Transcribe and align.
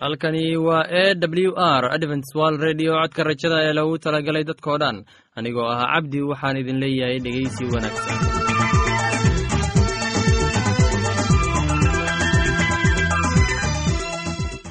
halkani 0.00 0.56
waa 0.56 0.86
e 1.02 1.14
w 1.46 1.52
r 1.56 1.84
adventswal 1.96 2.54
redio 2.66 2.92
codka 3.00 3.22
rajada 3.28 3.58
ee 3.66 3.72
lagu 3.78 3.94
talagalay 4.04 4.44
dadkoo 4.50 4.78
dhan. 4.82 4.96
Anigoo 5.38 5.68
ah 5.74 5.86
cabdi 5.94 6.18
waxaan 6.30 6.56
idin 6.62 6.78
leeyahay 6.82 7.18
dhegeysi 7.24 7.64
wanaagsan 7.74 8.53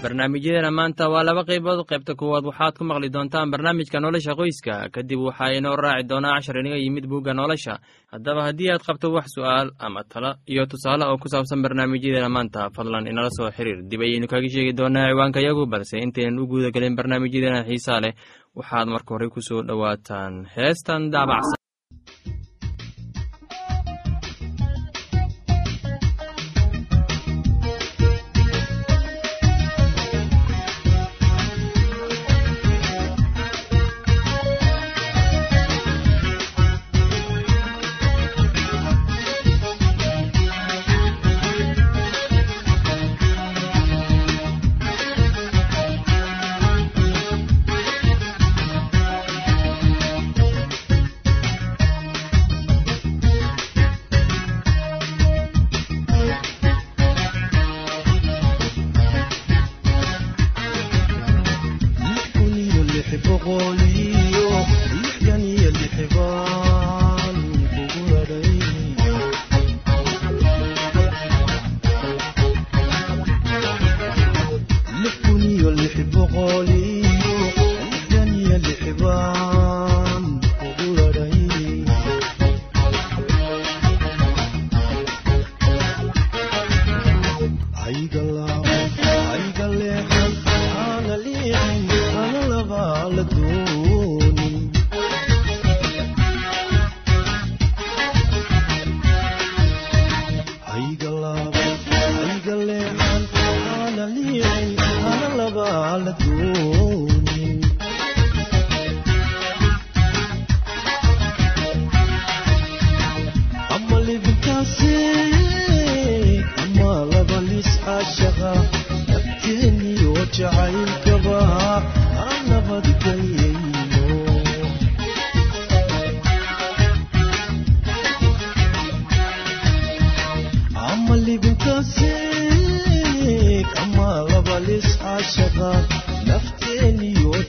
barnaamijyadeena 0.04 0.72
maanta 0.72 1.06
waa 1.14 1.24
laba 1.28 1.44
qaybood. 1.50 1.80
Qaybta 1.90 2.14
kuwaad 2.20 2.46
waxaad 2.50 2.74
ku 2.78 2.84
maqli 2.84 3.10
doontaan 3.16 3.52
barnaamijka 3.52 4.00
nolosha 4.04 4.36
qoyska. 4.40 4.90
Kadib 4.94 5.20
waxaa 5.28 5.56
inoo 5.58 5.76
raaci 5.76 6.08
doonaa 6.10 6.36
cashar 6.38 6.58
inaga 6.60 6.78
yimid 6.84 7.06
bugga 7.12 7.34
nolosha. 7.34 7.80
Haddaba 8.12 8.42
haddii 8.48 8.70
aad 8.72 8.84
qabto 8.88 9.08
wax 9.16 9.26
su'aal 9.36 9.68
ama 9.80 10.04
talo 10.12 10.32
iyo 10.52 10.66
tusaale 10.72 11.06
oo 11.08 11.18
ku 11.18 11.28
saabsan 11.32 11.62
barnaamijyadeena 11.64 12.30
maanta 12.30 12.70
fadlan 12.76 13.08
inala 13.08 13.30
soo 13.38 13.50
xiriir. 13.56 13.80
Dib 13.90 14.02
ayaynu 14.02 14.28
kaga 14.28 14.50
sheegi 14.54 14.74
doonaa 14.80 15.08
ciwaanka 15.12 15.40
yagu 15.48 15.66
balse 15.72 15.96
intaynan 16.06 16.40
u 16.40 16.48
guuda 16.48 16.70
gelin 16.76 16.96
barnaamijyadeena 17.00 17.64
xiisaa 17.68 18.00
leh. 18.04 18.14
Waxaad 18.58 18.88
marka 18.94 19.10
hore 19.16 19.28
ku 19.34 19.40
soo 19.42 19.62
dhowaataan 19.68 20.34
heestan 20.56 21.10
daabacsan 21.14 21.58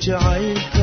جعلت 0.06 0.73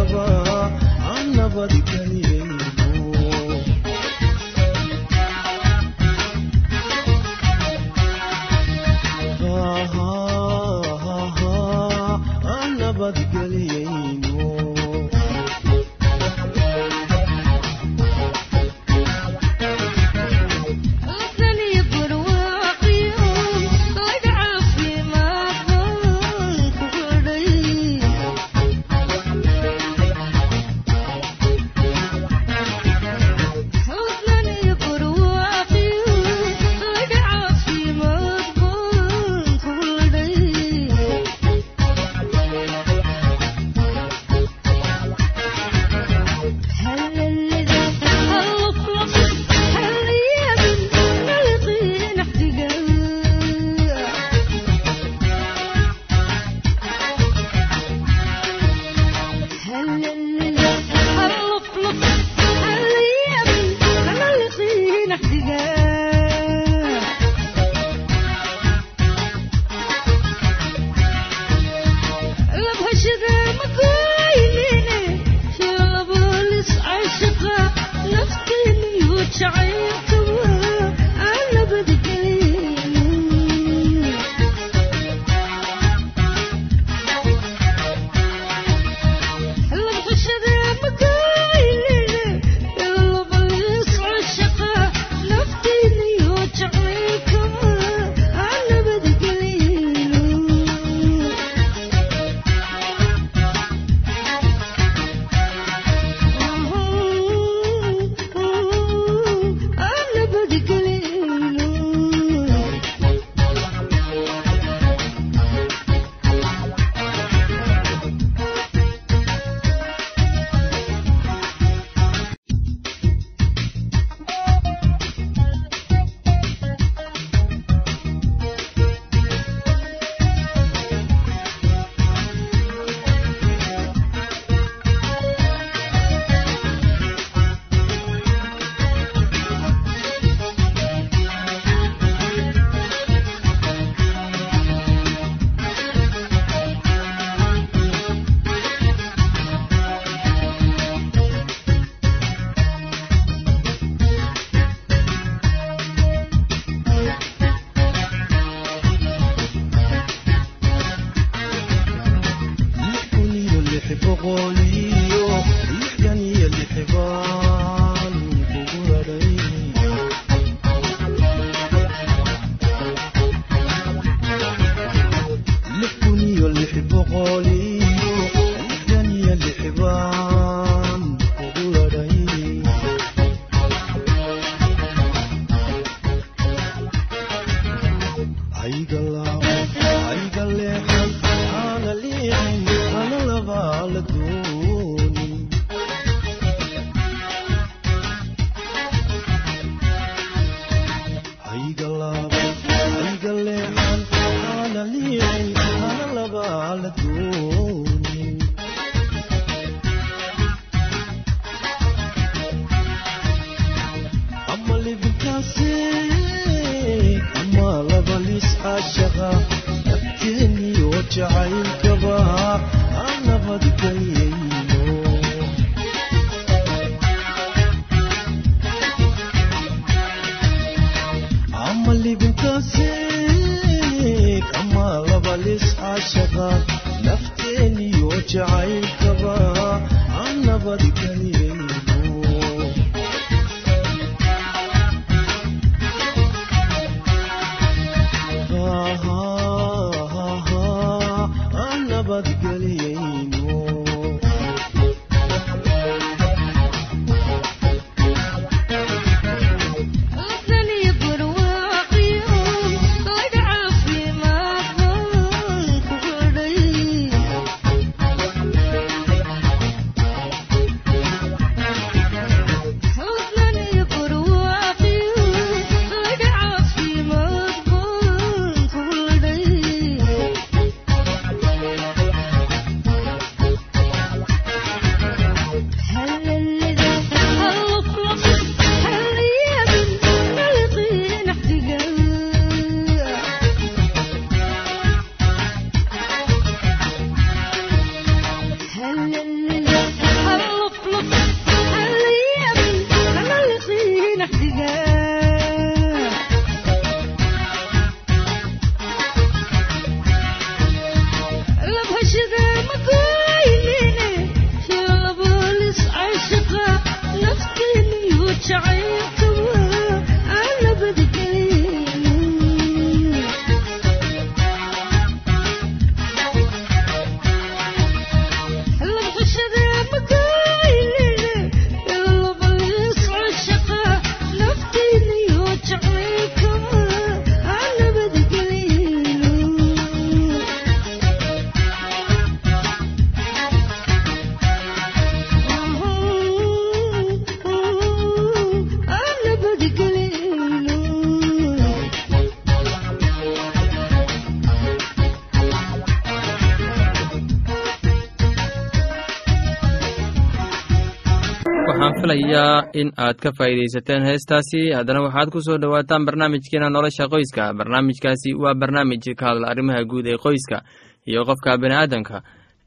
waxaan 362.31 362.71
filayaa 362.71 362.71
in 362.73 362.91
aad 362.97 363.17
ka 363.19 363.31
faa'iidaysateen 363.38 364.03
heestaasi. 364.05 364.71
Haddana 364.75 365.01
waxaad 365.05 365.29
ku 365.31 365.39
soo 365.41 365.57
dhowaataan 365.57 366.05
barnaamijkeena 366.05 366.69
nolosha 366.69 367.07
qoyska. 367.07 367.53
Barnaamijkaasi 367.53 368.33
waa 368.35 368.53
barnaamij 368.55 369.15
ka 369.15 369.25
hadla 369.25 369.47
arrimaha 369.51 369.83
guud 369.85 370.05
ee 370.07 370.17
qoyska 370.17 370.61
iyo 371.07 371.25
qofka 371.25 371.57
bini'aadanka 371.57 372.21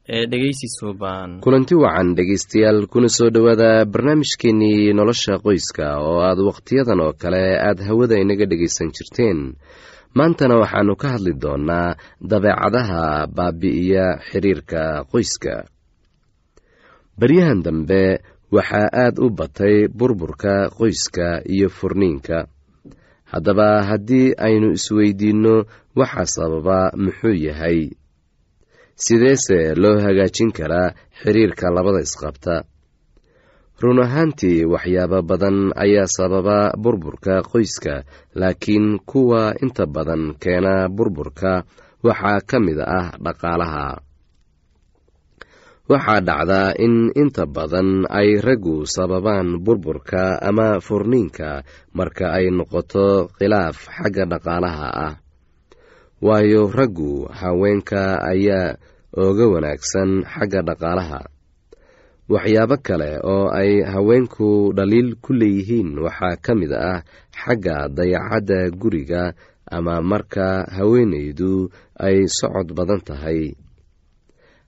ee 0.09 0.25
dhegeysi 0.27 0.67
suuban 0.79 1.39
kulanti 1.41 1.75
wacan 1.75 2.15
dhegaystayaal 2.15 2.87
kuna 2.87 3.09
soo 3.09 3.29
dhowaada 3.29 3.85
barnaamijkeenii 3.85 4.93
nolosha 4.93 5.39
qoyska 5.45 5.97
oo 5.99 6.19
aad 6.21 6.39
wakhtiyadan 6.39 6.99
oo 7.01 7.13
kale 7.13 7.57
aad 7.67 7.79
hawada 7.87 8.15
inaga 8.17 8.45
dhegaysan 8.45 8.91
jirteen. 8.95 9.55
Maantana 10.15 10.55
waxaannu 10.61 10.95
ka 10.95 11.07
hadli 11.15 11.33
doonnaa 11.41 11.95
dabeecadaha 12.29 13.27
baabi'iya 13.35 14.05
xiriirka 14.29 15.03
qoyska. 15.11 15.65
Baryahan 17.19 17.63
dambe 17.63 18.19
waxaa 18.55 18.87
aad 19.03 19.15
u 19.25 19.27
batay 19.37 19.87
burburka 19.97 20.53
qoyska 20.77 21.27
iyo 21.55 21.69
furniinka. 21.77 22.37
Haddaba 23.31 23.67
haddii 23.89 24.33
aynu 24.47 24.67
isweydiinno 24.77 25.55
waxa 25.99 26.25
sababa 26.35 26.79
muxuu 27.03 27.35
yahay? 27.47 27.79
Sideese 28.95 29.75
loo 29.81 29.97
hagaajin 30.05 30.51
karaa 30.57 30.93
xiriirka 31.19 31.67
labada 31.75 31.99
isqabta? 32.07 32.55
Run 33.81 33.99
ahaantii 34.05 34.65
waxyaabo 34.73 35.19
badan 35.29 35.57
ayaa 35.83 36.07
sababa 36.17 36.57
burburka 36.83 37.41
qoyska 37.51 38.03
laakiin 38.39 38.99
kuwa 39.09 39.41
inta 39.63 39.85
badan 39.95 40.23
keena 40.41 40.87
burburka 40.89 41.63
waxaa 42.03 42.39
ka 42.49 42.57
mid 42.65 42.79
ah 42.79 43.11
dhaqaalaha 43.23 43.85
waxaa 45.91 46.21
dhacdaa 46.27 46.73
in 46.85 46.95
inta 47.21 47.45
badan 47.55 47.89
ay 48.09 48.29
raggu 48.41 48.89
sababaan 48.95 49.61
burburka 49.65 50.41
ama 50.41 50.81
furniinka 50.85 51.61
marka 51.97 52.25
ay 52.37 52.45
noqoto 52.57 53.29
khilaaf 53.37 53.77
xagga 53.95 54.23
dhaqaalaha 54.31 54.87
ah. 55.07 55.13
Waayo 56.25 56.61
raggu 56.73 57.29
haweenka 57.39 58.17
ayaa 58.31 58.77
ooga 59.13 59.45
wanaagsan 59.53 60.09
xagga 60.33 60.59
dhaqaalaha. 60.67 61.21
Waxyaabo 62.33 62.77
kale 62.87 63.21
oo 63.21 63.45
ay 63.53 63.85
haweenku 63.85 64.73
dhaliil 64.77 65.09
ku 65.21 65.31
leeyihiin 65.37 66.01
waxaa 66.01 66.41
ka 66.41 66.51
mid 66.57 66.73
ah 66.73 67.05
xagga 67.29 67.85
dayacadda 67.97 68.73
guriga 68.73 69.23
ama 69.69 70.01
marka 70.01 70.65
haweenaydu 70.65 71.69
ay 72.01 72.25
socod 72.25 72.73
badan 72.73 73.01
tahay 73.05 73.53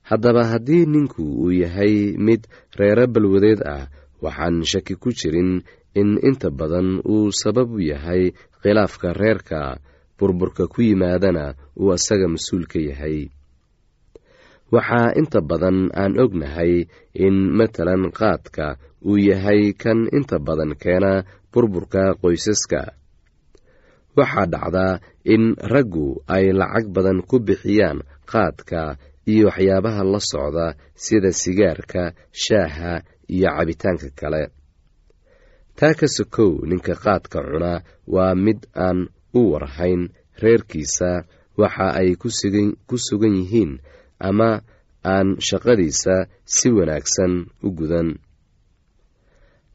haddaba 0.08 0.42
haddii 0.52 0.84
ninku 0.92 1.22
uu 1.42 1.52
yahay 1.62 1.94
mid 2.26 2.42
reero 2.78 3.04
balwadeed 3.14 3.60
ah 3.76 3.84
waxaan 4.24 4.56
shaki 4.70 4.94
ku 5.02 5.08
jirin 5.18 5.50
in 6.00 6.10
inta 6.28 6.48
badan 6.58 6.88
uu 7.12 7.28
sabab 7.40 7.68
u 7.76 7.80
yahay 7.92 8.22
khilaafka 8.62 9.08
reerka 9.20 9.60
burburka 10.18 10.64
ku 10.72 10.80
yimaadana 10.88 11.44
uu 11.80 11.92
asaga 11.96 12.26
mas'uul 12.34 12.64
ka 12.72 12.78
yahay. 12.88 13.30
Waxaa 14.74 15.14
inta 15.20 15.40
badan 15.50 15.78
aan 16.00 16.12
ognahay 16.24 16.72
in 17.24 17.36
matalan 17.58 18.10
qaadka 18.18 18.66
uu 19.08 19.16
yahay 19.30 19.72
kan 19.82 20.00
inta 20.16 20.36
badan 20.46 20.72
keena 20.82 21.12
burburka 21.52 22.02
qoysaska. 22.20 22.82
Waxaa 24.18 24.46
dhacdaa 24.52 24.92
in 25.34 25.44
raggu 25.72 26.08
ay 26.34 26.50
lacag 26.60 26.86
badan 26.94 27.18
ku 27.28 27.36
bixiyaan 27.46 27.98
qaadka 28.30 28.82
iyo 29.32 29.44
waxyaabaha 29.48 30.02
la 30.12 30.20
socda 30.30 30.66
sida 31.04 31.30
sigaarka 31.42 32.02
shaaha 32.42 32.92
iyo 33.34 33.48
cabitaanka 33.56 34.08
kale. 34.20 34.42
Taa 35.78 35.94
ka 36.00 36.06
sokow 36.16 36.52
ninka 36.68 36.94
qaadka 37.04 37.38
cuna 37.48 37.72
waa 38.14 38.34
mid 38.44 38.60
aan 38.86 38.98
u 39.38 39.40
warhayn 39.52 40.02
reerkiisa. 40.42 41.10
Waxa 41.60 41.86
ay 42.00 42.10
ku 42.88 42.96
sugan 43.06 43.34
yihiin 43.40 43.72
ama 44.28 44.50
aan 45.12 45.28
shaqadiisa 45.46 46.14
si 46.54 46.68
wanaagsan 46.76 47.32
u 47.66 47.68
gudan. 47.78 48.08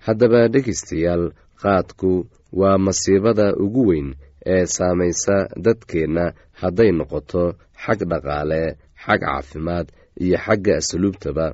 Haddaba 0.05 0.41
dhegaystayaal 0.53 1.25
qaadku 1.61 2.11
waa 2.59 2.77
masiibada 2.85 3.47
ugu 3.63 3.83
weyn 3.89 4.09
ee 4.53 4.65
saamaysa 4.75 5.35
dadkeenna 5.65 6.25
hadday 6.61 6.91
noqoto 6.99 7.43
xag 7.83 7.99
dhaqaale 8.11 8.61
xag 9.03 9.21
caafimaad 9.25 9.87
iyo 10.23 10.37
xagga 10.45 10.73
asluubtaba. 10.79 11.47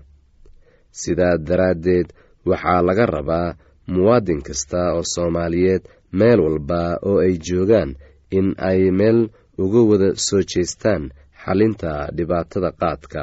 Sidaa 1.00 1.38
daraaddeed 1.48 2.08
waxaa 2.50 2.82
laga 2.88 3.06
rabaa 3.15 3.56
muwaadin 3.94 4.41
kasta 4.48 4.79
oo 4.96 5.03
soomaaliyeed 5.13 5.84
meel 6.20 6.39
walba 6.46 6.82
oo 7.08 7.18
ay 7.25 7.34
joogaan 7.48 7.91
in 8.38 8.48
ay 8.70 8.82
meel 9.00 9.20
uga 9.63 9.82
wada 9.89 10.10
soo 10.27 10.41
jeestaan 10.51 11.03
xalinta 11.44 11.91
dhibaatada 12.15 12.70
qaadka. 12.82 13.22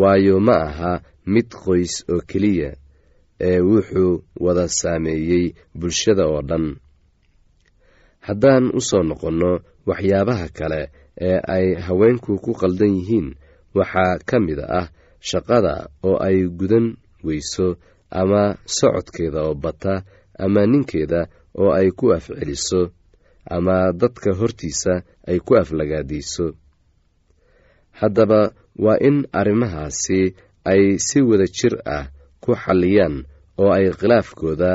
Waayo 0.00 0.36
ma 0.46 0.56
aha 0.68 0.92
mid 1.32 1.48
qoys 1.64 1.94
oo 2.12 2.20
keliya 2.30 2.70
ee 3.48 3.60
wuxuu 3.68 4.12
wada 4.44 4.64
saameeyey 4.80 5.44
bulshada 5.78 6.24
oo 6.32 6.42
dhan. 6.48 6.66
Haddaan 8.26 8.64
u 8.78 8.80
soo 8.88 9.02
noqonno 9.08 9.52
waxyaabaha 9.88 10.46
kale 10.58 10.80
ee 11.28 11.38
ay 11.56 11.66
haweenku 11.86 12.32
ku 12.44 12.50
qaldan 12.60 12.92
yihiin 12.98 13.28
waxaa 13.78 14.18
ka 14.28 14.36
mid 14.46 14.58
ah 14.80 14.88
shaqada 15.28 15.74
oo 16.08 16.16
ay 16.26 16.38
gudan 16.58 16.86
weyso 17.26 17.66
ama 18.20 18.42
socodkeeda 18.76 19.40
oo 19.48 19.54
bata 19.64 19.94
ama 20.44 20.62
ninkeeda 20.72 21.20
oo 21.60 21.70
ay 21.78 21.88
ku 21.98 22.06
afceliso 22.16 22.80
ama 23.56 23.76
dadka 24.00 24.30
hortiisa 24.40 24.94
ay 25.30 25.38
ku 25.46 25.52
aflagaadiiso 25.60 26.46
haddaba 28.00 28.40
waa 28.84 28.98
in 29.08 29.16
arrimahaasi 29.40 30.20
ay 30.72 30.82
si 31.06 31.18
wada 31.28 31.46
jir 31.56 31.74
ah 31.96 32.06
ku 32.42 32.50
xalliyaan 32.64 33.16
oo 33.60 33.70
ay 33.76 33.86
khilaafkooda 33.98 34.72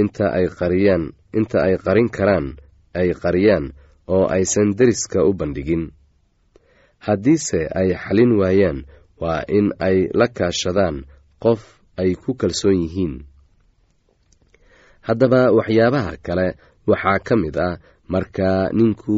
inta 0.00 0.26
ay 0.38 0.46
qariyaan 0.58 1.04
inta 1.38 1.58
ay 1.66 1.74
qarin 1.84 2.08
karaan 2.16 2.46
ay 3.00 3.08
qariyaan 3.22 3.66
oo 4.14 4.24
aysan 4.34 4.68
deriska 4.78 5.18
u 5.28 5.32
bandhigin. 5.38 5.84
Haddiise 7.06 7.60
ay 7.80 7.88
xalin 8.02 8.32
waayaan 8.40 8.78
waa 9.22 9.40
in 9.58 9.66
ay 9.88 9.98
la 10.18 10.26
kaashadaan 10.36 10.96
qof 11.44 11.60
ay 12.00 12.10
ku 12.22 12.30
kalsoon 12.40 12.78
yihiin. 12.82 13.14
Haddaba 15.06 15.40
waxyaabaha 15.58 16.12
kale 16.26 16.46
waxaa 16.90 17.18
ka 17.26 17.34
mid 17.42 17.56
ah 17.68 17.76
marka 18.12 18.48
ninku 18.78 19.16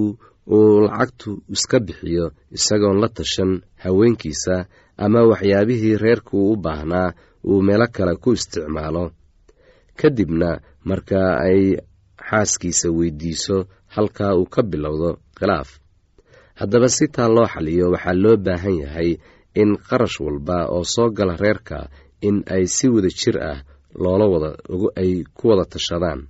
uu 0.56 0.80
lacagtu 0.86 1.30
iska 1.54 1.78
bixiyo 1.86 2.24
isagoon 2.56 2.98
la 3.02 3.08
tashan 3.16 3.52
haweenkiisa 3.82 4.56
ama 5.04 5.20
waxyaabihii 5.30 5.96
reerku 6.04 6.36
u 6.52 6.56
baahnaa 6.64 7.08
uu 7.50 7.60
meelo 7.66 7.86
kale 7.96 8.14
ku 8.22 8.30
isticmaalo. 8.38 9.04
Kadibna 9.98 10.50
marka 10.88 11.20
ay 11.48 11.62
xaaskiisa 12.28 12.88
weydiiso 12.98 13.56
halkaa 13.96 14.32
uu 14.40 14.46
ka 14.54 14.60
bilowdo 14.70 15.10
khilaaf. 15.38 15.68
Haddaba 16.60 16.88
si 16.96 17.04
taa 17.14 17.28
loo 17.36 17.46
xaliyo 17.54 17.86
waxaa 17.94 18.14
loo 18.22 18.36
baahan 18.46 18.76
yahay 18.84 19.10
in 19.60 19.70
qarash 19.88 20.18
walba 20.24 20.58
oo 20.74 20.84
soo 20.94 21.08
gala 21.16 21.34
reerka 21.42 21.78
in 22.28 22.36
ay 22.54 22.64
si 22.74 22.86
wada 22.94 23.08
jir 23.20 23.36
ah 23.50 23.58
loola 24.02 24.26
wada 24.32 24.50
ay 25.00 25.10
ku 25.36 25.44
wada 25.50 25.64
tashadaan 25.72 26.20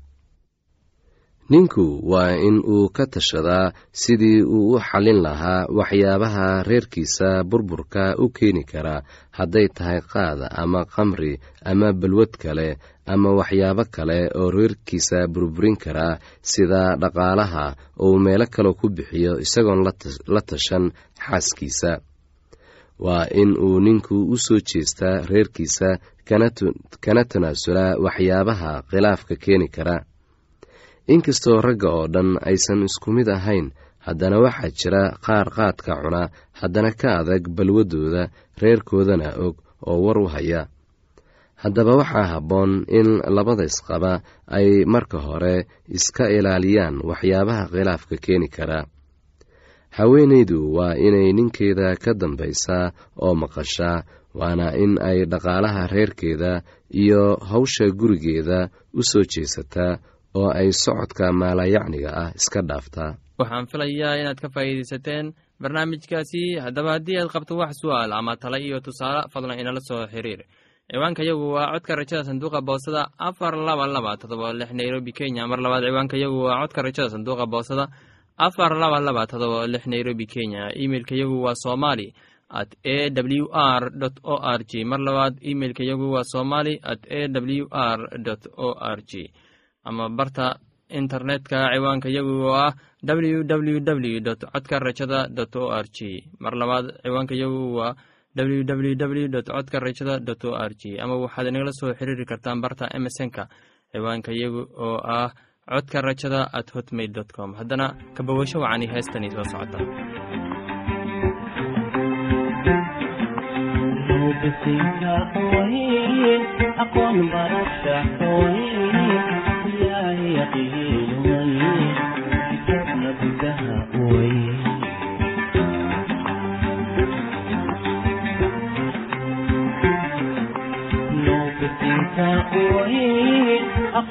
ninku 1.51 2.01
waa 2.11 2.33
in 2.49 2.63
uu 2.75 2.89
ka 2.89 3.07
tashadaa 3.07 3.73
sidii 3.93 4.43
uu 4.43 4.75
u 4.75 4.81
xallin 4.81 5.23
lahaa 5.23 5.67
waxyaabaha 5.79 6.63
reerkiisa 6.69 7.45
burburka 7.45 8.05
u 8.19 8.29
keeni 8.37 8.65
karaa 8.65 9.03
hadday 9.39 9.69
tahay 9.69 10.01
qaada 10.13 10.47
ama 10.63 10.85
qamri 10.95 11.41
ama 11.65 11.93
balwad 11.93 12.33
kale 12.43 12.69
ama 13.07 13.31
waxyaabo 13.39 13.85
kale 13.91 14.19
oo 14.41 14.51
reerkiisa 14.51 15.19
burburin 15.35 15.77
karaa 15.85 16.19
sida 16.43 16.97
dhaqaalaha 17.03 17.65
uu 18.05 18.19
meelo 18.25 18.47
kale 18.55 18.73
ku 18.81 18.87
bixiyo 18.97 19.33
isagoon 19.45 19.81
la 20.35 20.41
tashan 20.49 20.85
xaaskiisa. 21.25 21.93
Waa 23.05 23.27
in 23.43 23.51
uu 23.67 23.81
ninku 23.81 24.15
u 24.35 24.37
soo 24.39 24.61
jeestaa 24.69 25.27
reerkiisa 25.31 25.89
kana 27.05 27.25
tanaasulaa 27.31 27.97
waxyaabaha 28.05 28.83
khilaafka 28.91 29.35
keeni 29.45 29.69
kara 29.69 29.97
inkastoo 31.07 31.61
ragga 31.61 31.89
oo 31.91 32.07
dhan 32.09 32.39
aysan 32.49 32.83
isku 32.89 33.11
mid 33.13 33.29
ahayn 33.29 33.73
haddana 34.07 34.39
waxaa 34.45 34.71
jira 34.79 35.03
qaar 35.27 35.49
qaadka 35.57 35.93
cuna 36.03 36.23
haddana 36.61 36.91
ka 37.01 37.09
adag 37.21 37.45
balwadooda 37.57 38.31
reerkoodana 38.63 39.29
og 39.47 39.57
oo 39.87 39.99
war 40.05 40.19
u 40.19 40.27
haya. 40.35 40.67
Haddaba 41.63 41.97
waxaa 42.01 42.27
habboon 42.33 42.85
in 42.89 43.09
labada 43.37 43.65
isqaba 43.65 44.23
ay 44.47 44.85
marka 44.85 45.19
hore 45.19 45.67
iska 45.89 46.25
ilaaliyaan 46.31 46.97
waxyaabaha 47.09 47.65
khilaafka 47.73 48.17
keeni 48.25 48.49
kara. 48.49 48.87
Haweenaydu 49.91 50.59
waa 50.75 50.95
inay 50.97 51.33
ninkeeda 51.33 51.97
ka 52.03 52.15
dambaysaa 52.15 52.93
oo 53.25 53.35
maqashaa 53.35 54.03
waana 54.35 54.73
in 54.83 54.97
ay 55.03 55.25
dhaqaalaha 55.27 55.87
reerkeeda 55.87 56.63
iyo 56.91 57.37
hawsha 57.51 57.87
gurigeeda 57.91 58.71
u 58.95 59.03
soo 59.11 59.23
jeesataa 59.33 59.99
oo 60.35 60.51
ay 60.61 60.69
socodka 60.73 61.33
maalayacniga 61.33 62.11
ah 62.23 62.31
iska 62.39 62.61
dhaaftaa. 62.69 63.11
Waxaan 63.39 63.67
filayaa 63.71 64.17
inaad 64.21 64.39
ka 64.41 64.49
faa'iidaysateen 64.55 65.27
barnaamijkaasi. 65.63 66.43
Haddaba 66.65 66.91
haddii 66.97 67.19
aad 67.21 67.31
qabto 67.35 67.57
wax 67.57 67.73
su'aal 67.83 68.13
ama 68.13 68.37
tala 68.37 68.59
iyo 68.59 68.81
tusaale 68.81 69.29
fadlan 69.33 69.61
inala 69.61 69.81
soo 69.89 70.07
xiriir. 70.13 70.41
Ciwaanka 70.93 71.23
yagu 71.25 71.53
waa 71.57 71.73
codka 71.73 71.95
rajada 71.97 72.25
sanduuqa 72.25 72.61
boosada 72.69 73.03
afar 73.19 73.55
laba 73.57 73.87
laba 73.87 74.17
todoba 74.17 74.53
lix 74.53 74.71
nairobi 74.73 75.13
kenya. 75.13 75.47
Mar 75.47 75.61
labaad 75.65 75.85
ciwaanka 75.89 76.17
waa 76.47 76.61
codka 76.63 76.81
rajada 76.83 77.11
sanduuqa 77.15 77.47
boosada 77.47 77.85
afar 78.47 78.73
laba 78.83 78.99
laba 79.01 79.27
todoba 79.27 79.67
lix 79.67 79.87
nairobi 79.87 80.27
kenya. 80.27 80.63
Imeilka 80.75 81.15
waa 81.45 81.55
somali 81.55 82.13
at 82.51 82.71
a 82.85 83.11
w 83.11 83.49
r 83.53 83.83
o 84.25 84.37
r 84.37 84.61
g. 84.71 84.85
Mar 84.85 85.01
labaad 85.01 85.35
imeilka 85.41 85.83
waa 86.15 86.25
somali 86.25 86.75
at 86.83 87.01
a 87.11 87.29
w 87.29 87.67
r 87.71 88.01
o 88.57 88.69
r 88.97 89.01
g 89.11 89.31
ama 89.89 90.09
barta 90.19 90.47
internetka 91.01 91.59
ciwaanka 91.75 92.09
yagu 92.17 92.33
oo 92.49 92.55
ah 92.67 92.73
w 93.03 93.43
w 93.45 93.81
w 93.81 94.21
codka 94.53 94.79
rajada 94.79 95.19
o 95.63 95.65
r 95.73 95.87
g 95.97 95.99
mar 96.43 96.55
labaad 96.55 96.87
ciwaanka 97.05 97.35
yagu 97.43 97.61
waa 97.79 97.95
w 98.35 98.65
codka 99.51 99.79
rajada 99.81 100.15
dot 100.21 100.45
o 100.45 100.53
r 100.57 100.73
g 100.81 100.83
ama 101.03 101.15
waxaad 101.25 101.47
inagala 101.51 101.73
soo 101.81 101.93
xiriiri 101.99 102.25
kartaan 102.31 102.61
barta 102.65 102.85
emesonka 102.97 103.43
ciwaanka 103.93 104.31
yagu 104.43 104.63
oo 104.87 104.99
ah 105.17 105.31
codka 105.73 105.99
rajada 106.03 106.41
at 106.53 106.69
hotmail 106.75 107.13
dot 107.13 107.31
com. 107.33 107.55
Haddana 107.55 107.87
kabawasho 108.15 108.59
wacani 108.61 108.87
heestani 108.93 109.31
soo 109.31 109.45
socota 109.45 109.79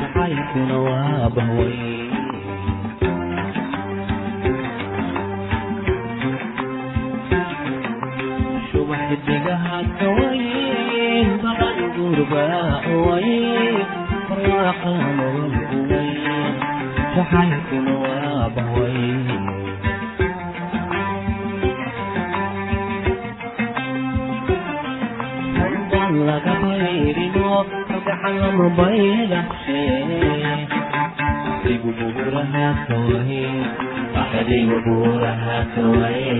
jacaylkuna 0.00 0.76
waa 0.84 1.28
bahwayn 1.34 2.10
subax 8.72 9.00
xidigaha 9.10 9.76
kawayn 9.98 11.28
ballan 11.42 11.78
gurbaha 11.96 12.62
uwayn 12.94 13.76
marwaaqa 14.28 14.90
nolol 15.18 15.54
uwayn 15.78 16.54
jacaylkuna 17.14 17.92
waa 18.02 18.48
Handan 25.60 26.12
laga 26.28 26.52
bayrino 26.62 27.50
kalgaxalama 28.04 28.66
baydhaqshe 28.78 29.80
adigu 31.52 31.90
buuraha 31.98 32.66
kawaye 32.86 33.44
adigu 34.40 34.76
buuraha 34.84 35.56
kawaye 35.74 36.38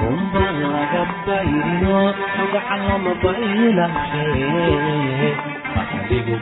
Handan 0.00 0.56
laga 0.72 1.02
bayrino 1.26 1.98
kalgaxalama 2.34 3.12
baydhaqshe 3.22 4.26
adigu 5.80 6.34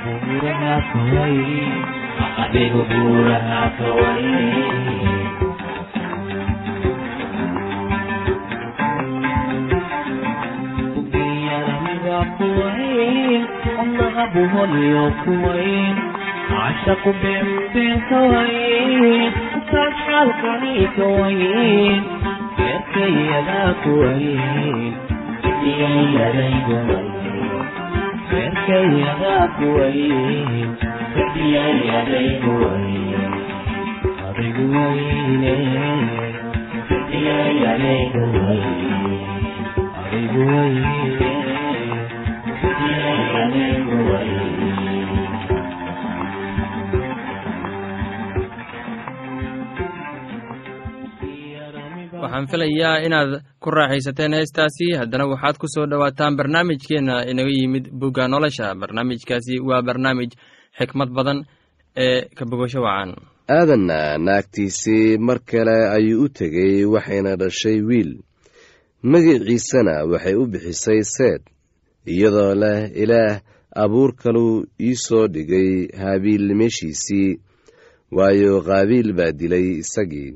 buuraha 12.34 12.38
kawaye 12.38 13.44
adigu 13.82 14.24
buuraha 14.24 14.24
kawaye 14.32 14.84
yaramiga 14.84 15.04
kuwayn 15.04 15.04
onahabuholyo 15.04 15.04
kuwayn 15.22 15.96
cashaqu 16.50 17.10
beenbeen 17.22 17.96
kawayn 18.10 19.32
ukaan 19.58 19.92
xaalkani 20.04 20.74
kawayn 20.96 22.02
beerkayadaa 22.58 23.70
kuwayn 23.84 24.92
sidiyayadaygu 25.42 26.78
beerkayadaa 28.30 29.44
kuwayn 29.58 30.68
sidiyayadaygu 31.14 32.54
adigu 34.28 34.64
wayne 34.76 35.54
sidiyayadaygu 36.88 38.22
wayne 38.46 39.18
adigu 40.00 40.42
wayne 40.52 41.35
waxaan 52.22 52.46
filayaa 52.50 52.98
inaad 53.06 53.30
ku 53.62 53.70
raaxaysateen 53.70 54.32
heestaasi. 54.38 54.86
Haddana 55.00 55.26
waxaad 55.32 55.56
ku 55.60 55.66
soo 55.74 55.86
dhowaataan 55.90 56.36
barnaamijkeenna 56.38 57.14
inaga 57.30 57.52
yimid 57.58 57.86
bugga 58.00 58.28
nolosha. 58.28 58.74
Barnaamijkaasi 58.80 59.54
waa 59.68 59.82
barnaamij 59.88 60.30
xikmad 60.78 61.10
badan 61.16 61.38
ee 62.04 62.20
ka 62.36 62.44
bogasho 62.50 62.80
wacan 62.86 63.10
aadanna 63.58 64.18
naagtiisii 64.26 65.18
mar 65.18 65.38
kale 65.50 65.76
ayuu 65.96 66.24
u 66.24 66.28
tegey 66.28 66.84
waxayna 66.94 67.36
dhashay 67.40 67.78
wiil. 67.88 68.10
Magiciisana 69.02 69.94
waxay 70.12 70.34
u 70.34 70.46
bixisay 70.52 71.00
seed 71.16 71.42
iyadoo 72.12 72.54
leh 72.62 72.80
ilaah 73.02 73.40
abuur 73.82 74.10
kaluu 74.22 74.64
ii 74.80 74.94
soo 75.06 75.26
dhigay 75.34 75.70
haabiil 76.00 76.46
meeshiisii 76.58 77.40
waayo 78.16 78.60
qaabiil 78.68 79.12
baa 79.18 79.32
dilay 79.38 79.66
isagii. 79.82 80.32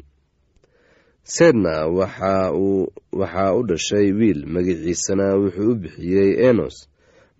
Seedna 1.22 1.74
waxaa 1.87 3.52
u 3.59 3.62
dhashay 3.68 4.09
wiil 4.18 4.40
magiciisana 4.54 5.26
wuxuu 5.40 5.70
u 5.72 5.80
bixiyey 5.83 6.30
enos 6.48 6.76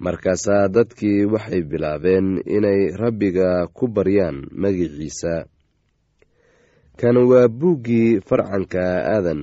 markaasaa 0.05 0.69
dadkii 0.75 1.25
waxay 1.33 1.63
bilaabeen 1.71 2.29
inay 2.57 2.81
rabbiga 3.03 3.67
ku 3.77 3.85
baryaan 3.95 4.39
magiciisa. 4.63 5.35
Kan 7.01 7.17
waa 7.31 7.49
buuggii 7.49 8.21
farcanka 8.29 8.85
aadan 9.15 9.43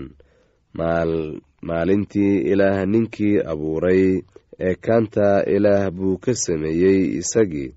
maalintii 1.68 2.36
ilaah 2.52 2.86
ninkii 2.86 3.42
abuuray 3.52 4.22
ee 4.60 4.76
kaanta 4.76 5.44
ilaah 5.56 5.92
buu 5.92 6.18
ka 6.18 6.34
sameeyey 6.36 7.00
isagii. 7.20 7.72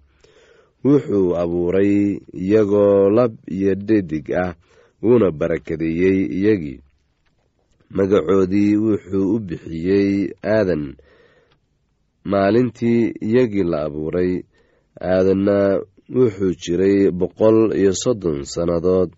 Wuxuu 0.84 1.36
abuuray 1.36 2.20
iyagoo 2.32 3.10
lab 3.16 3.32
iyo 3.46 3.74
dhedig 3.74 4.26
ah 4.32 4.54
wuuna 5.02 5.30
barakadeeyey 5.30 6.18
iyagii. 6.38 6.80
Magacoodii 7.90 8.76
wuxuu 8.76 9.34
u 9.34 9.38
bixiyey 9.38 10.30
aadan. 10.44 10.96
Maalintii 12.24 13.12
iyagii 13.20 13.64
la 13.64 13.82
abuuray 13.86 14.32
aadanna 15.00 15.80
wuxuu 16.16 16.54
jiray 16.62 17.10
boqol 17.10 17.58
iyo 17.80 17.92
soddon 18.02 18.44
sannadood. 18.44 19.10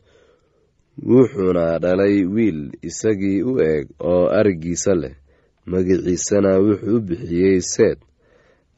Wuxuuna 1.08 1.78
dhalay 1.78 2.24
wiil 2.34 2.60
isagii 2.82 3.42
u 3.42 3.52
eg 3.60 3.86
oo 4.00 4.26
arigiisa 4.38 4.94
leh 4.94 5.14
magiciisana 5.70 6.50
wuxuu 6.64 6.96
u 6.96 7.00
bixiyey 7.06 7.60
seed. 7.60 7.98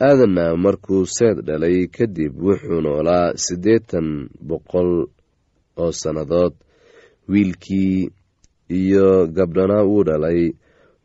Aadanna 0.00 0.44
markuu 0.64 1.06
seed 1.16 1.36
dhalay 1.46 1.86
kadib 1.96 2.34
wuxuu 2.46 2.80
noolaa 2.84 3.32
siddeetan 3.44 4.08
boqol 4.48 4.90
oo 5.82 5.92
sannadood. 5.92 6.54
Wiilkii 7.28 8.10
iyo 8.80 9.26
gabdhana 9.36 9.78
wuu 9.88 10.04
dhalay. 10.08 10.52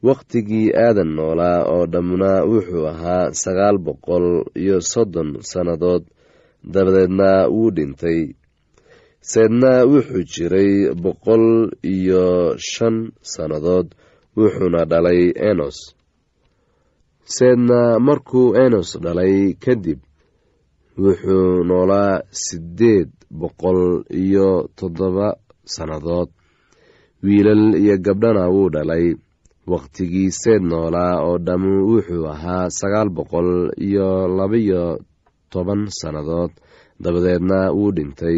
Wakhtigii 0.03 0.67
aadan 0.83 1.11
noolaa 1.17 1.59
oo 1.73 1.85
dhammuna 1.93 2.31
wuxuu 2.51 2.85
ahaa 2.91 3.31
sagaal 3.43 3.77
boqol 3.77 4.27
iyo 4.55 4.77
soddon 4.91 5.29
sannadood. 5.51 6.03
Dabadeedna 6.73 7.47
wuu 7.55 7.71
dhintay. 7.75 8.21
Seedna 9.31 9.71
wuxuu 9.91 10.23
jiray 10.33 10.71
boqol 11.03 11.45
iyo 11.83 12.23
shan 12.57 13.11
sannadood 13.21 13.87
wuxuuna 14.37 14.81
dhalay 14.91 15.21
enos. 15.49 15.77
Seedna 17.35 17.79
markuu 18.07 18.47
enos 18.65 18.89
dhalay 19.03 19.35
kadib 19.63 19.99
wuxuu 21.03 21.63
noolaa 21.69 22.21
siddeed 22.43 23.09
boqol 23.39 23.81
iyo 24.23 24.47
toddoba 24.77 25.27
sannadood. 25.73 26.29
Wiilal 27.23 27.63
iyo 27.83 27.95
gabdhana 28.05 28.43
wuu 28.53 28.69
dhalay. 28.75 29.05
Wakhtigii 29.71 30.31
seed 30.41 30.63
noolaa 30.71 31.21
oo 31.27 31.37
dhammu 31.45 31.73
wuxuu 31.91 32.25
ahaa 32.33 32.69
sagaal 32.79 33.09
boqol 33.17 33.49
iyo 33.87 34.07
labaiyo 34.37 34.83
toban 35.51 35.81
sannadood. 35.99 36.51
Dabadeedna 37.03 37.59
wuu 37.77 37.91
dhintay 37.95 38.37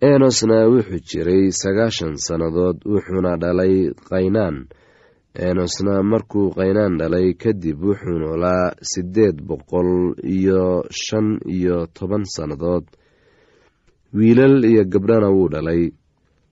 enosna 0.00 0.66
wuxuu 0.68 1.00
jiray 1.08 1.50
sagaashan 1.52 2.16
sannadood 2.26 2.78
wuxuuna 2.84 3.36
dhalay 3.42 3.94
kaynaan 4.10 4.56
enosna 5.34 6.02
markuu 6.02 6.50
kaynaan 6.56 6.98
dhalay 6.98 7.34
kadib 7.42 7.78
wuxuu 7.82 8.18
noolaa 8.18 8.74
siddeed 8.82 9.36
boqol 9.48 10.14
iyo 10.36 10.84
shan 10.90 11.38
iyo 11.46 11.86
toban 11.94 12.24
sannadood. 12.24 12.84
Wiilal 14.14 14.64
iyo 14.64 14.84
gabdhana 14.84 15.28
wuu 15.30 15.48
dhalay. 15.48 15.90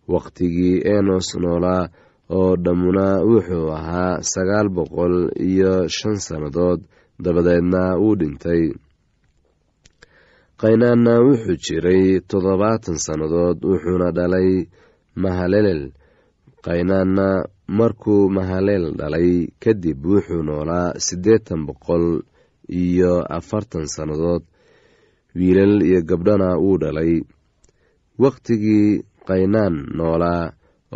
Wakhtigii 0.09 0.83
enos 0.97 1.35
noolaa 1.43 1.89
oo 2.31 2.57
dhammuna 2.57 3.07
wuxuu 3.27 3.71
ahaa 3.79 4.23
sagaal 4.23 4.69
boqol 4.69 5.15
iyo 5.51 5.89
shan 5.89 6.17
sannadood 6.17 6.81
dabadeedna 7.23 7.97
wuu 8.03 8.15
dhintay 8.21 8.63
qaynaanna 10.63 11.13
wuxuu 11.27 11.57
jiray 11.67 12.05
toddobaatan 12.31 12.99
sannadood 13.07 13.59
wuxuuna 13.71 14.09
dhalay 14.19 14.51
mahalelel. 15.23 15.83
Qaynaanna 16.67 17.27
markuu 17.79 18.23
mahaleel 18.37 18.85
dhalay 19.01 19.31
kadib 19.63 19.99
wuxuu 20.13 20.43
noolaa 20.49 20.89
siddeetan 21.07 21.61
boqol 21.69 22.05
iyo 22.83 23.13
afartan 23.39 23.87
sannadood. 23.95 24.43
Wiilal 25.39 25.75
iyo 25.89 26.01
gabdhana 26.11 26.49
wuu 26.63 26.79
dhalay. 26.83 27.13
Wakhtigii 28.23 29.03
qaynaan 29.29 29.75
noolaa 29.99 30.45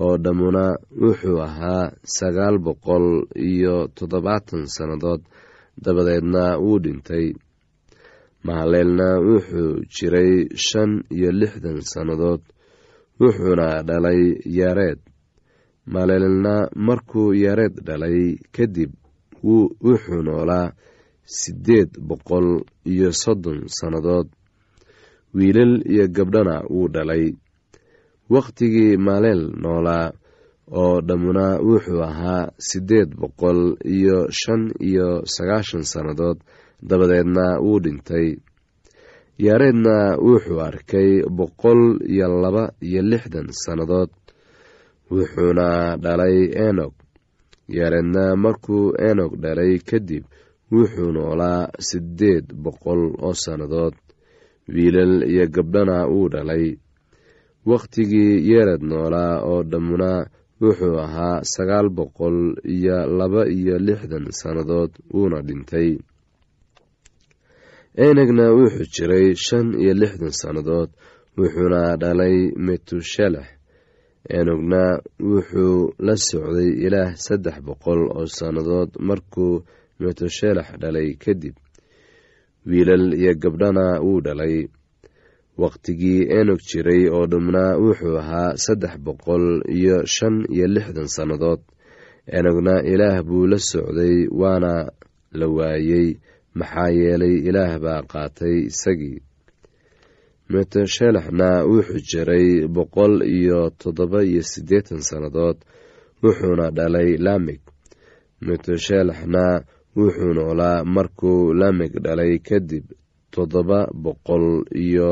oo 0.05 0.15
dhammuna 0.25 0.65
wuxuu 1.03 1.39
ahaa 1.49 1.91
sagaal 2.19 2.57
boqol 2.67 3.07
iyo 3.51 3.75
toddobaatan 3.99 4.63
sannadood. 4.77 5.21
Dabadeedna 5.85 6.43
wuu 6.65 6.79
dhintay 6.85 7.27
mahaleelna 8.45 9.09
wuxuu 9.29 9.85
jiray 9.95 10.33
shan 10.67 11.05
iyo 11.17 11.31
lixdan 11.33 11.81
sannadood 11.93 12.43
wuxuuna 13.21 13.83
dhalay 13.89 14.21
yareed. 14.59 14.99
Mahaleelna 15.87 16.55
markuu 16.87 17.35
yareed 17.45 17.75
dhalay 17.87 18.37
kadib 18.55 18.93
wuxuu 19.43 20.23
noolaa 20.27 20.73
siddeed 21.25 21.91
boqol 22.09 22.49
iyo 22.85 23.13
soddon 23.13 23.61
sannadood. 23.79 24.29
Wiilal 25.35 25.75
iyo 25.93 26.09
gabdhana 26.09 26.63
wuu 26.71 26.89
dhalay. 26.95 27.25
Wakhtigii 28.31 28.97
maaleel 28.97 29.43
noolaa 29.63 30.13
oo 30.81 31.01
dhammuna 31.01 31.47
wuxuu 31.69 32.03
ahaa 32.03 32.51
siddeed 32.69 33.11
boqol 33.21 33.61
iyo 33.85 34.27
shan 34.41 34.63
iyo 34.89 35.09
sagaashan 35.35 35.83
sannadood 35.93 36.39
dabadeedna 36.83 37.61
wuu 37.61 37.81
dhintay. 37.85 38.37
Yaareedna 39.39 40.17
wuxuu 40.17 40.61
arkay 40.61 41.23
boqol 41.39 42.01
iyo 42.09 42.29
laba 42.43 42.73
iyo 42.81 43.03
lixdan 43.03 43.49
sannadood 43.53 44.11
wuxuuna 45.11 45.97
dhalay 46.03 46.39
enog 46.69 46.95
yaareedna 47.69 48.37
markuu 48.37 48.93
enog 49.11 49.33
dhalay 49.43 49.79
kadib 49.89 50.25
wuxuu 50.73 51.13
noolaa 51.13 51.69
siddeed 51.89 52.47
boqol 52.65 53.03
oo 53.27 53.35
sannadood. 53.35 53.95
Wiilal 54.75 55.23
iyo 55.31 55.45
gabdhana 55.55 56.07
wuu 56.13 56.29
dhalay. 56.33 56.67
Wakhtigii 57.67 58.41
yeered 58.51 58.83
noolaa 58.83 59.43
oo 59.51 59.63
dhammuna 59.63 60.27
wuxuu 60.61 60.97
ahaa 60.99 61.45
sagaal 61.45 61.89
boqol 61.99 62.39
iyo 62.65 63.07
laba 63.19 63.43
iyo 63.59 63.79
lixdan 63.79 64.27
sannadood 64.41 64.91
wuuna 65.15 65.43
dhintay 65.43 65.99
enegna 68.05 68.47
wuxuu 68.53 68.87
jiray 68.95 69.35
shan 69.47 69.67
iyo 69.83 69.95
lixdan 70.01 70.31
sannadood 70.41 70.91
wuxuuna 71.39 71.97
dhalay 72.03 72.37
metushelex 72.67 73.49
enogna 74.39 74.83
wuxuu 75.31 75.95
la 76.07 76.15
socday 76.29 76.71
ilaah 76.87 77.11
saddex 77.27 77.57
boqol 77.67 78.01
oo 78.19 78.27
sannadood 78.39 78.91
markuu 79.09 79.65
metushelex 80.01 80.69
dhalay 80.83 81.09
kadib. 81.23 81.57
Wiilal 82.69 83.15
iyo 83.21 83.33
gabdhana 83.43 83.87
wuu 84.05 84.21
dhalay. 84.27 84.57
Wakhtigii 85.63 86.21
enog 86.39 86.61
jiray 86.69 87.03
oo 87.09 87.25
dhumna 87.31 87.63
wuxuu 87.85 88.19
ahaa 88.23 88.57
saddex 88.65 88.95
boqol 89.07 89.47
iyo 89.77 89.97
shan 90.15 90.45
iyo 90.55 90.67
lixdan 90.75 91.09
sannadood. 91.17 91.61
Enogna 92.37 92.75
ilaah 92.93 93.23
buu 93.25 93.47
la 93.47 93.59
socday 93.59 94.29
waana 94.41 94.91
la 95.39 95.47
waayey 95.57 96.19
maxaa 96.59 96.91
yeelay 96.99 97.35
ilaah 97.49 97.73
baa 97.85 98.01
qaatay 98.13 98.57
isagii. 98.71 99.19
Meteshelaxna 100.53 101.49
wuxuu 101.71 102.05
jiray 102.11 102.49
boqol 102.75 103.15
iyo 103.37 103.61
toddoba 103.81 104.21
iyo 104.31 104.43
siddeetan 104.51 105.01
sannadood 105.09 105.59
wuxuuna 106.23 106.67
dhalay 106.77 107.11
lamig 107.27 107.61
meteshelaxna 108.47 109.45
wuxuu 109.97 110.33
noolaa 110.39 110.79
markuu 110.95 111.41
lamig 111.61 111.93
dhalay 112.05 112.33
kadib 112.49 112.85
toddoba 113.35 113.79
boqol 114.05 114.47
iyo 114.85 115.11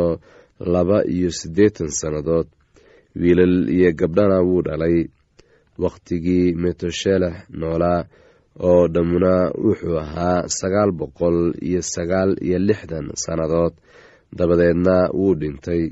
laba 0.73 0.99
iyo 1.15 1.31
siddeetan 1.39 1.91
sannadood 2.01 2.47
wiilal 3.21 3.57
iyo 3.77 3.91
gabdhana 4.01 4.39
wuu 4.49 4.63
dhalay. 4.67 4.99
Wakhtigii 5.83 6.55
meteshelax 6.63 7.37
noolaa 7.61 8.01
oo 8.61 8.89
dhammuna 8.89 9.51
wuxuu 9.65 9.99
ahaa 9.99 10.47
sagaal 10.59 10.91
boqol 10.93 11.39
iyo 11.69 11.81
sagaal 11.83 12.31
iyo 12.47 12.59
lixdan 12.59 13.07
sannadood. 13.15 13.75
Dabadeedna 14.37 15.11
wuu 15.19 15.35
dhintay. 15.41 15.85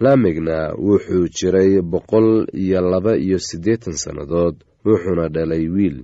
Lamigna 0.00 0.58
wuxuu 0.86 1.28
jiray 1.36 1.80
boqol 1.92 2.28
iyo 2.62 2.80
laba 2.92 3.12
iyo 3.16 3.38
siddeetan 3.38 3.96
sannadood 4.02 4.56
wuxuuna 4.84 5.28
dhalay 5.34 5.64
wiil. 5.74 5.98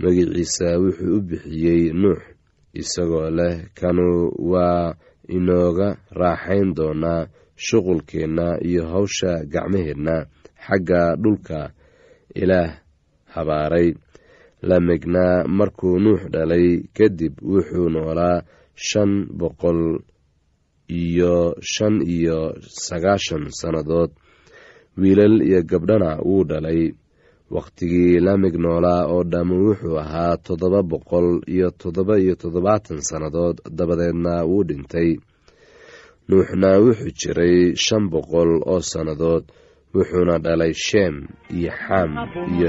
Magiciisa 0.00 0.68
wuxuu 0.82 1.16
u 1.16 1.20
bixiyey 1.28 1.92
nuux 2.00 2.20
isagoo 2.80 3.30
leh 3.38 3.54
kanu 3.78 4.06
waa 4.52 4.94
inooga 5.36 5.88
raaxayn 6.20 6.74
doonaa 6.76 7.28
shuqulkeenna 7.64 8.46
iyo 8.68 8.82
hawsha 8.92 9.30
gacmaheenna 9.52 10.16
xagga 10.66 11.02
dhulka 11.22 11.58
ilaah 12.42 12.70
habaaray 13.34 13.88
lamegna 14.68 15.24
markuu 15.58 15.98
nuux 16.04 16.20
dhalay 16.32 16.66
kadib 16.96 17.34
wuxuu 17.52 17.88
noolaa 17.94 18.42
shan 18.88 19.10
boqol 19.38 19.80
iyo 21.02 21.34
shan 21.72 21.94
iyo 22.16 22.38
sagaashan 22.86 23.44
sannadood. 23.60 24.10
Wiilal 25.00 25.36
iyo 25.48 25.60
gabdhana 25.70 26.10
wuu 26.28 26.44
dhalay. 26.50 26.82
Wakhtigii 27.50 28.18
lamig 28.26 28.54
noolaa 28.64 29.06
oo 29.12 29.22
dhamm 29.32 29.50
wuxuu 29.66 29.98
ahaa 30.02 30.36
toddoba 30.36 30.80
boqol 30.90 31.28
iyo 31.54 31.68
toddoba 31.80 32.14
iyo 32.18 32.34
toddobaatan 32.42 33.00
sannadood 33.08 33.56
dabadeedna 33.76 34.34
wuu 34.50 34.64
dhintay. 34.68 35.10
Nuuxna 36.28 36.70
wuxuu 36.84 37.12
jiray 37.20 37.56
shan 37.84 38.04
boqol 38.12 38.50
oo 38.72 38.80
sannadood 38.90 39.44
wuxuuna 39.94 40.34
dhalay 40.44 40.72
sheem 40.86 41.14
iyo 41.58 41.70
xam 41.84 42.10
iyo 42.54 42.68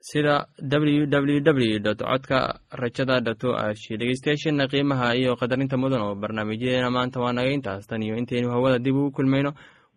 sida 0.00 0.46
ww 0.60 1.06
w 1.06 1.80
codka 2.00 2.38
rajada 2.72 3.20
dot 3.20 3.44
o 3.44 3.52
r 3.52 3.74
g 3.74 3.96
dhegeystayaasheena 4.00 4.64
qiimaha 4.72 5.08
iyo 5.20 5.36
qadarinta 5.40 5.76
mudan 5.76 6.02
oo 6.06 6.14
barnaamijyadeena 6.22 6.90
maanta 6.90 7.20
waa 7.20 7.32
naga 7.36 7.50
intaas. 7.56 7.86
Tan 7.86 8.02
iyo 8.02 8.16
intaynu 8.16 8.48
hawada 8.50 8.78
dib 8.78 8.96
ugu 8.96 9.10
kulmayno 9.16 9.52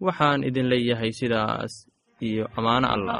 waxaan 0.06 0.44
idin 0.44 0.68
leeyahay 0.72 1.12
sidaas 1.20 1.74
iyo 2.20 2.44
ammaano 2.58 2.88
allah 2.96 3.20